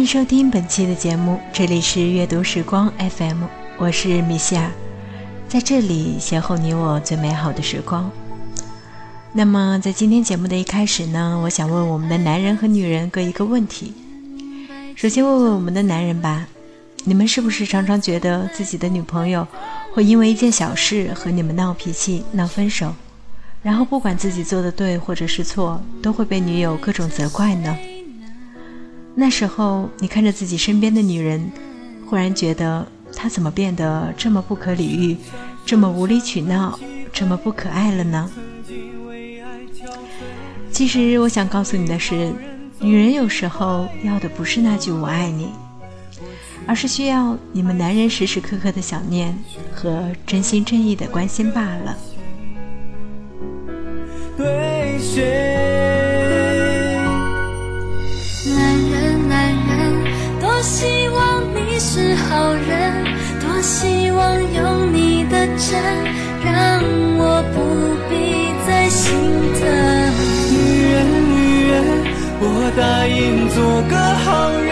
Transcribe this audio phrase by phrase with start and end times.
[0.00, 3.44] 欢迎收听本期的节目，这里是阅读时光 FM，
[3.76, 4.70] 我是米歇尔，
[5.46, 8.10] 在这里邂逅你我最美好的时光。
[9.34, 13.92] 那么在今天节目的一开始呢，我想问我们的男人和女人各一个问题。
[14.96, 16.46] 首先问问我们的男人吧，
[17.04, 19.46] 你们是不是常常觉得自己的女朋友
[19.92, 22.94] 会因为一件小事和你们闹脾气、闹分手，
[23.62, 27.76] 然后不管自己做的对或者是错，都会被女友各种责怪呢？
[29.14, 31.50] 那时候，你看着自己身边的女人，
[32.06, 35.16] 忽然觉得她怎么变得这么不可理喻，
[35.66, 36.78] 这么无理取闹，
[37.12, 38.30] 这么不可爱了呢？
[40.70, 42.32] 其实，我想告诉你的是，
[42.78, 45.50] 女人有时候要的不是那句“我爱你”，
[46.66, 49.36] 而是需要你们男人时时刻刻的想念
[49.74, 51.98] 和真心真意的关心罢了。
[54.38, 55.99] 对谁？
[60.62, 63.04] 希望你是好人，
[63.40, 65.80] 多希望有你的真，
[66.44, 66.82] 让
[67.18, 67.58] 我不
[68.08, 69.10] 必再心
[69.58, 69.62] 疼。
[70.52, 70.54] 女
[70.92, 70.96] 人，
[71.34, 71.38] 女
[71.70, 71.74] 人，
[72.40, 72.44] 我
[72.76, 74.68] 答应做个好人，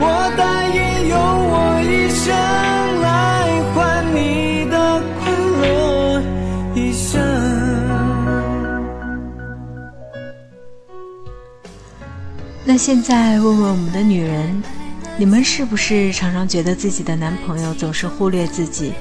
[0.00, 0.02] 我
[0.36, 1.18] 答应用
[1.50, 2.24] 我一生
[3.02, 3.06] 来
[3.74, 3.76] 换
[4.14, 4.16] 你
[4.70, 5.20] 的快
[5.60, 6.22] 乐
[6.74, 7.20] 一生。
[12.64, 14.62] 那现在问问我们的女人。
[15.18, 18.92] 你们是不是常常觉得自己的男朋友总是忽略自己，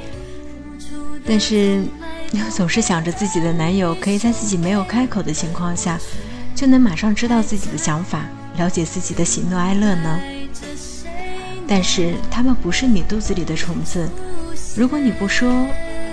[1.24, 1.84] 但是
[2.32, 6.00] 又总是想着自己的男友可以在自己没有开口的情况下，
[6.56, 8.26] 就能马上知道自己的想法，
[8.58, 10.20] 了解自己的喜怒哀乐呢？
[11.68, 14.10] 但是他们不是你肚子里的虫子，
[14.76, 15.68] 如果你不说，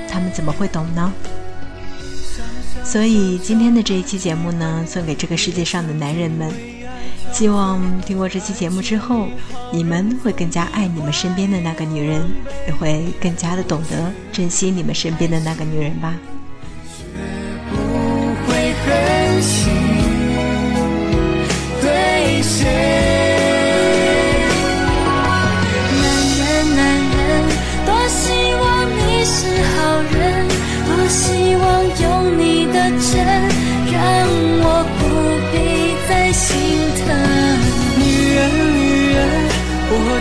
[0.07, 1.11] 他们怎么会懂呢？
[2.85, 6.53] 所以今天的这一期节目呢，送给这个世界上的男人们。
[7.33, 9.27] 希望听过这期节目之后，
[9.73, 12.23] 你们会更加爱你们身边的那个女人，
[12.67, 16.14] 也会更加的懂得珍惜你们身边的那个女人吧。
[21.80, 23.04] 对谁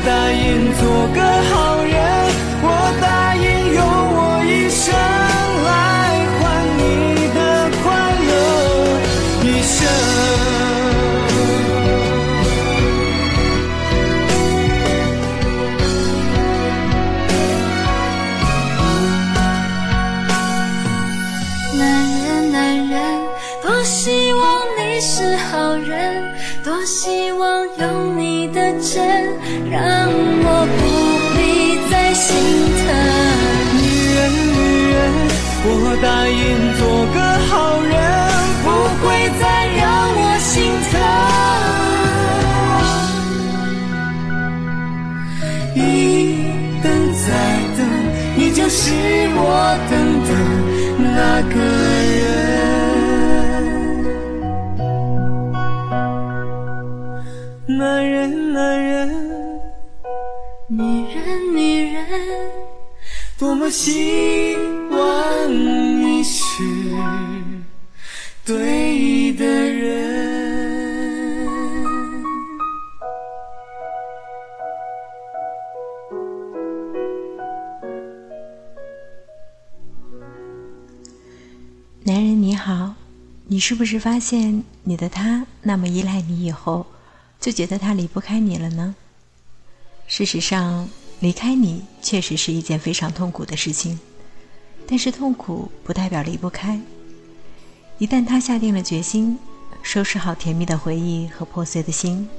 [0.05, 1.95] 答应做个好人，
[2.61, 2.67] 我
[3.01, 3.79] 答应用
[4.15, 4.93] 我一生
[5.63, 5.69] 来
[6.39, 6.41] 换
[6.77, 6.81] 你
[7.33, 7.39] 的
[7.81, 7.85] 快
[8.27, 8.29] 乐
[9.43, 9.75] 一生。
[21.79, 21.81] 男
[22.19, 22.57] 人，男
[22.89, 22.99] 人，
[23.61, 24.41] 多希望
[24.77, 26.21] 你是好人，
[26.63, 29.03] 多希望有你的真。
[29.69, 30.81] 让我不
[31.35, 31.37] 必
[31.91, 32.29] 再心
[32.79, 32.85] 疼。
[33.75, 33.81] 女
[34.15, 34.19] 人，
[34.53, 34.57] 女
[34.93, 34.95] 人，
[35.65, 35.67] 我
[36.01, 36.41] 答应
[36.79, 36.81] 做
[37.13, 37.17] 个
[37.49, 37.51] 好
[37.81, 37.91] 人，
[38.63, 38.65] 不
[39.01, 39.05] 会
[39.41, 39.43] 再
[39.75, 39.81] 让
[40.15, 40.51] 我心
[40.91, 40.93] 疼。
[45.75, 45.77] 一
[46.81, 47.27] 等再
[47.77, 47.79] 等，
[48.37, 48.81] 你就是
[49.35, 49.41] 我
[49.89, 49.91] 等
[57.65, 59.61] 男人，男人。
[60.67, 62.05] 女人，女人，
[63.37, 64.55] 多么希
[64.89, 66.43] 望你是
[68.45, 70.13] 对的人。
[82.05, 82.95] 男人你好，
[83.47, 86.85] 你是不是发现你的他那么依赖你以后，
[87.43, 88.95] 就觉得他离不开你了呢？
[90.07, 90.87] 事实上，
[91.19, 93.99] 离开你确实是一件非常痛苦的事情，
[94.87, 96.79] 但是痛苦不代表离不开。
[97.97, 99.37] 一旦他下定了决心，
[99.81, 102.29] 收拾好甜蜜的回忆和破碎的心，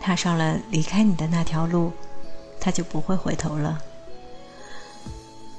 [0.00, 1.92] 踏上了离开你的那条路，
[2.60, 3.80] 他就不会回头了。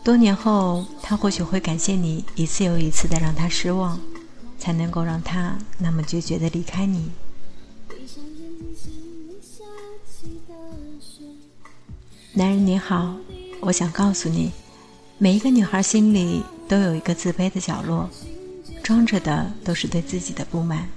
[0.04, 3.98] 多年后，他或许会感谢你一次又一次的让他失望，
[4.58, 7.10] 才能够让他那么决绝的离开你。
[12.34, 13.16] 男人你好，
[13.60, 14.52] 我想告诉你，
[15.18, 18.08] 每一个女孩心里都有一个自卑的角落，
[18.84, 20.88] 装着的都是对自己的不满，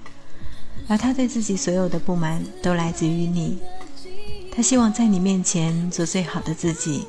[0.88, 3.58] 而她对自己所有的不满都来自于你。
[4.55, 7.06] 她希望在你面前做最好的自己，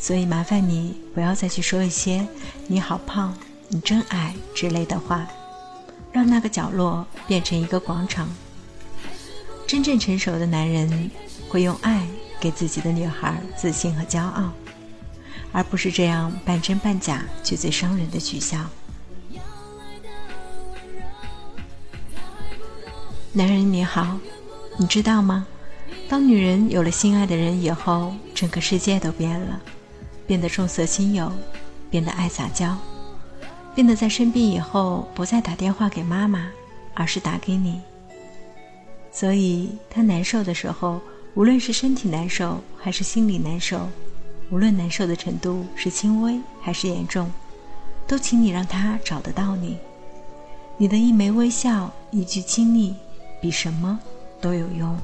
[0.00, 2.26] 所以麻烦你不要再去说一些
[2.66, 3.32] “你好胖
[3.70, 5.28] ”“你真矮”之类的话，
[6.10, 8.28] 让那个角落变成一个广场。
[9.64, 11.10] 真正成熟的男人
[11.48, 12.07] 会用爱
[12.40, 14.52] 给自己的女孩自信和骄傲，
[15.52, 18.58] 而不是这样半真半假却最伤人的取笑。
[23.32, 24.18] 男人你好，
[24.76, 25.46] 你知道吗？
[26.08, 29.60] 当女人有了心爱的人以后，整个世界都变了，
[30.26, 31.30] 变得重色轻友，
[31.90, 32.76] 变得爱撒娇，
[33.74, 36.48] 变得在生病以后不再打电话给妈妈，
[36.94, 37.80] 而是打给你。
[39.12, 41.00] 所以，他难受的时候，
[41.38, 43.88] 无论是身体难受还是心里难受，
[44.50, 47.30] 无论难受的程度是轻微还是严重，
[48.08, 49.78] 都请你让他找得到你。
[50.78, 52.92] 你的一枚微笑，一句亲昵。
[53.40, 53.96] 比什么
[54.40, 54.98] 都有用。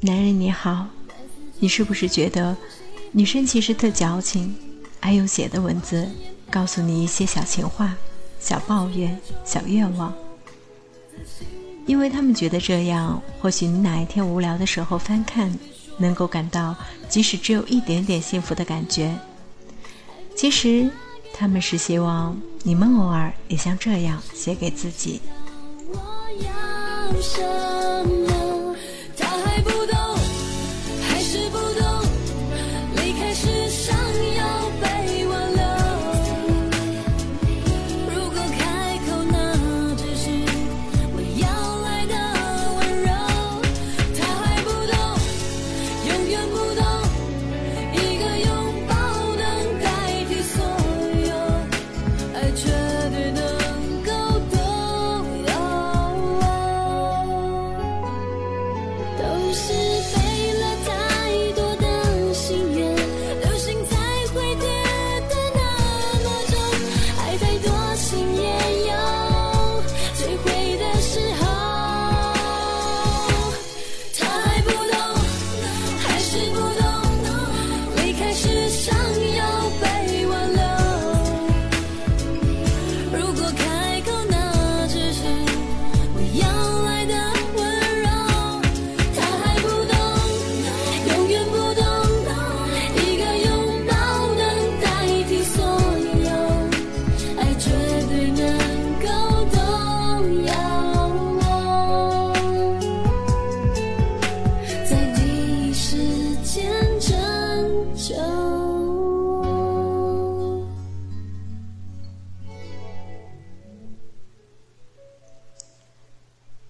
[0.00, 0.88] 男人你好，
[1.60, 2.56] 你是不是觉得
[3.12, 4.56] 女生其实特矫情，
[4.98, 6.10] 爱用写的文字
[6.50, 7.94] 告诉你一些小情话、
[8.46, 10.14] 小抱怨、小愿望？
[11.84, 15.52] 因为他们觉得这样，或许你哪一天无聊的时候翻看，
[15.98, 16.76] 能够感到
[17.08, 19.12] 即使只有一点点幸福的感觉。
[20.36, 20.88] 其实，
[21.34, 25.20] 他们是希望你们偶尔也像这样写给自己。
[25.92, 25.98] 我
[26.44, 27.44] 要生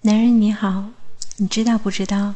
[0.06, 0.84] 男人你好，
[1.38, 2.32] 你知道不知道？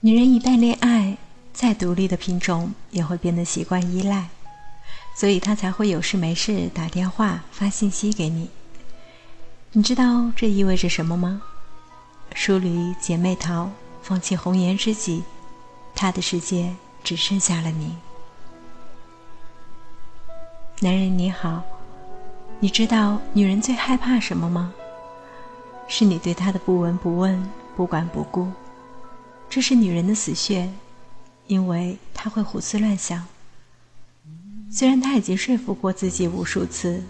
[0.00, 1.16] 女人一旦恋爱，
[1.54, 4.28] 再独立的品种也会变得习惯依赖，
[5.16, 8.50] 所以她才会有事没事打电话发信息给你。
[9.72, 11.40] 你知道这意味着什么吗？
[12.34, 13.70] 疏离姐妹淘，
[14.02, 15.24] 放弃红颜知己，
[15.94, 17.96] 她的世界只剩下了你。
[20.80, 21.62] 男人你好，
[22.60, 24.74] 你知道女人最害怕什么吗？
[25.88, 27.42] 是你对他的不闻不问、
[27.74, 28.46] 不管不顾，
[29.48, 30.70] 这是女人的死穴，
[31.46, 33.26] 因为她会胡思乱想。
[34.70, 37.02] 虽然她已经说服过自己无数次，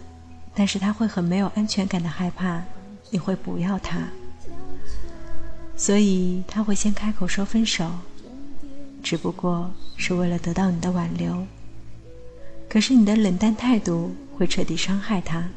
[0.54, 2.62] 但是她会很没有安全感的害怕
[3.10, 4.08] 你会不要她，
[5.76, 7.90] 所以她会先开口说分手，
[9.02, 11.44] 只不过是为了得到你的挽留。
[12.68, 15.48] 可是你的冷淡态度会彻底伤害她。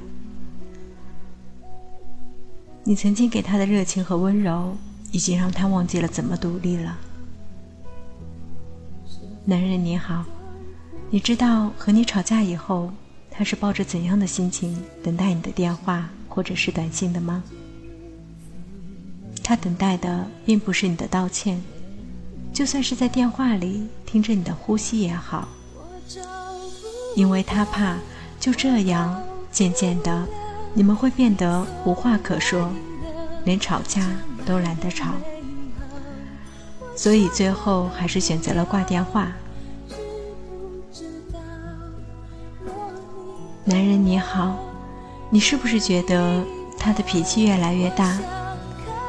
[2.84, 4.76] 你曾经给他的热情和温柔，
[5.12, 6.98] 已经让他忘记了怎么独立了。
[9.46, 10.26] 男人你好，
[11.10, 12.92] 你知道和你吵架以后，
[13.30, 17.44] 他是抱着怎样的心情等待你的电话或者是短信的吗？
[19.44, 21.62] 他等待的并不是你的道歉，
[22.52, 25.48] 就算是在电话里听着你的呼吸也好，
[27.16, 27.98] 因为他怕
[28.40, 29.22] 就这样
[29.52, 30.28] 渐渐的。
[30.74, 32.70] 你们会变得无话可说，
[33.44, 34.02] 连吵架
[34.46, 35.12] 都懒得吵，
[36.96, 39.32] 所以最后还是选择了挂电话。
[43.66, 44.58] 男人你好，
[45.30, 46.44] 你是不是觉得
[46.80, 48.18] 他的脾气越来越大，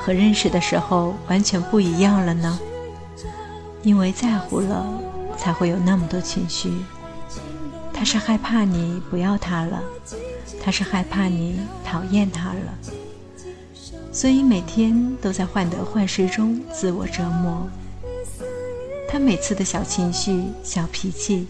[0.01, 2.59] 和认识的时候完全不一样了呢？
[3.83, 4.87] 因为在乎了，
[5.37, 6.85] 才会有那么多情绪。
[7.93, 9.83] 他是害怕你不要他了。
[10.65, 12.79] 他是害怕你讨厌他了，
[14.13, 17.69] 所以每天都在患得患失中自我折磨。
[19.09, 21.49] 他每次的小情绪、小脾气，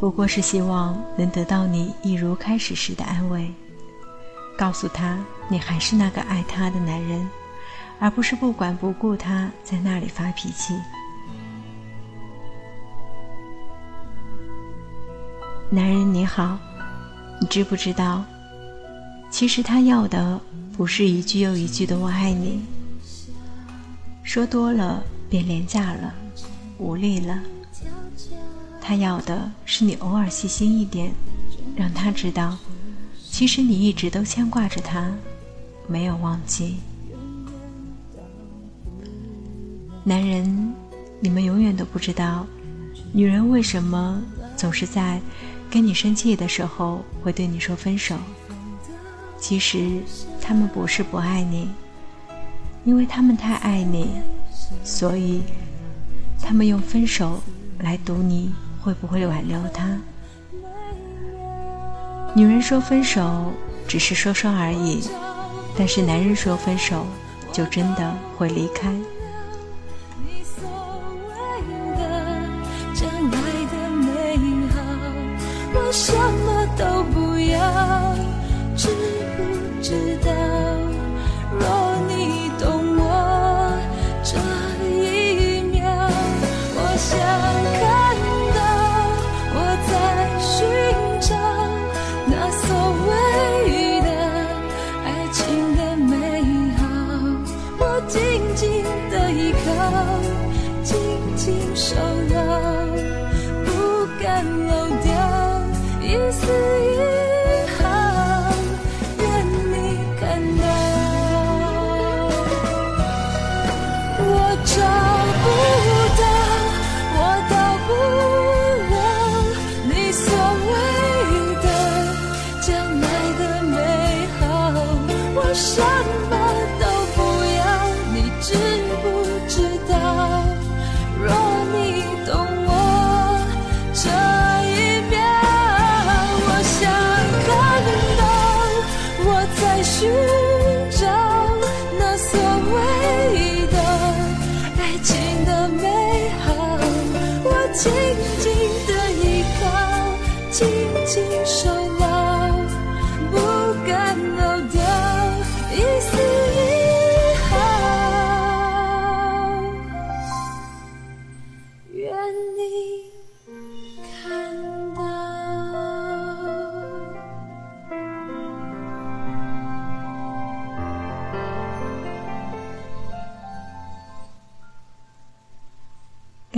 [0.00, 3.52] 不过是希望能得到你一如开始时的安慰，
[4.56, 7.28] 告诉他你还是那个爱他的男人，
[8.00, 10.74] 而不是不管不顾他在那里发脾气。
[15.70, 16.58] 男人你好，
[17.42, 18.24] 你知不知道？
[19.28, 20.40] 其实他要的
[20.76, 22.60] 不是一句又一句的“我爱你”，
[24.22, 26.14] 说多了便廉价了，
[26.78, 27.40] 无力了。
[28.80, 31.12] 他要的是你偶尔细心一点，
[31.74, 32.56] 让他知道，
[33.28, 35.12] 其实你一直都牵挂着他，
[35.88, 36.76] 没有忘记。
[40.04, 40.72] 男人，
[41.18, 42.46] 你们永远都不知道，
[43.12, 44.22] 女人为什么
[44.56, 45.20] 总是在
[45.72, 48.14] 跟你生气的时候会对你说分手。
[49.38, 50.02] 其实，
[50.38, 51.70] 他们不是不爱你，
[52.84, 54.10] 因为他们太爱你，
[54.84, 55.40] 所以
[56.42, 57.40] 他们用分手
[57.78, 58.52] 来赌你。
[58.82, 59.96] 会不会挽留他？
[62.34, 63.52] 女人说分手
[63.86, 65.08] 只是说说而已，
[65.78, 67.06] 但是男人说分手
[67.52, 68.92] 就真的会离开。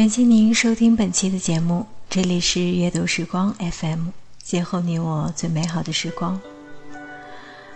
[0.05, 4.09] 感谢您收听本期的节目，这里是阅读时光 FM，
[4.45, 6.39] 邂逅你我最美好的时光。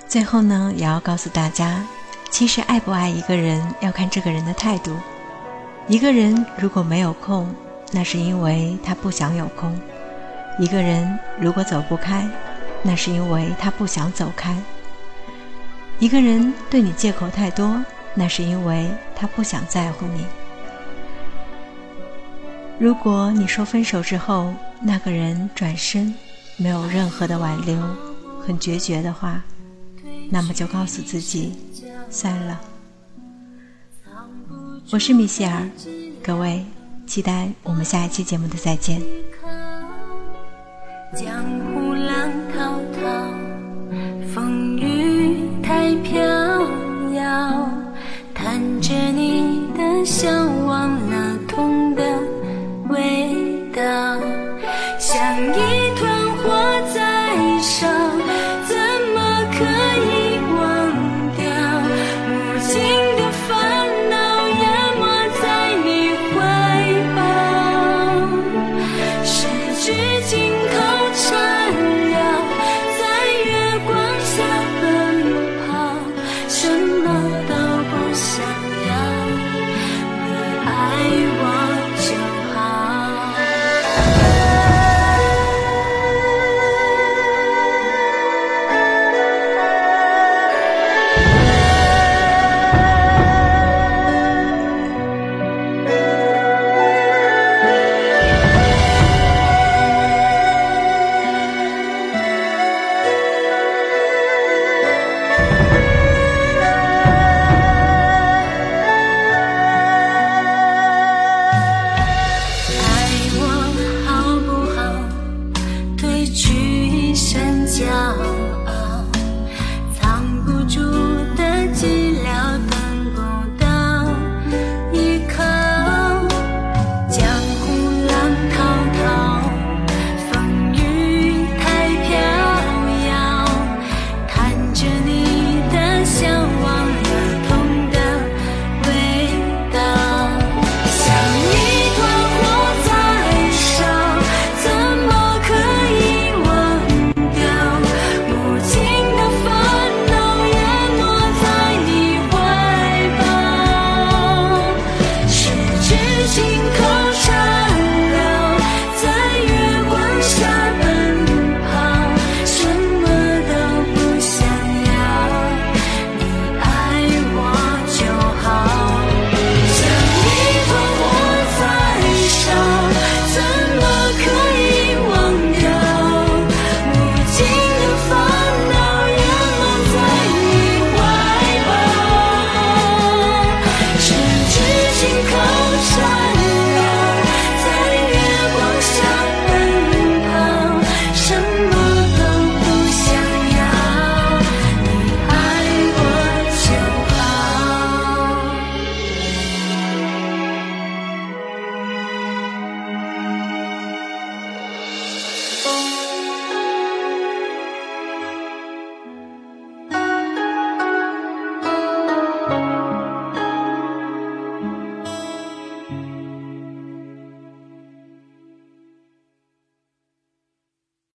[0.06, 1.82] 最后呢，也要告诉大家，
[2.30, 4.94] 其实爱不爱一个人要看这个人的态度。
[5.86, 7.48] 一个人如果没有空，
[7.92, 9.72] 那是因为他不想有空；
[10.58, 12.28] 一个人如果走不开，
[12.82, 14.54] 那是因为他不想走开；
[15.98, 17.82] 一个人对你借口太多，
[18.12, 20.26] 那是因为他不想在乎你。
[22.78, 26.14] 如果你说分手之后，那个人转身，
[26.56, 27.76] 没有任何的挽留，
[28.40, 29.42] 很决绝的话，
[30.30, 31.52] 那么就告诉自己，
[32.08, 32.60] 算了。
[34.92, 35.68] 我是米歇尔，
[36.22, 36.64] 各位，
[37.04, 39.02] 期待我们下一期节目的再见。
[41.16, 41.44] 江
[41.74, 43.10] 湖浪滔滔，
[44.32, 46.22] 风雨太飘
[47.12, 47.68] 摇，
[48.32, 50.28] 弹着你的笑。